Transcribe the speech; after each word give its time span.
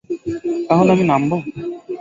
তাহলে 0.67 0.89
আমি 0.95 1.05
নামবো? 1.11 1.37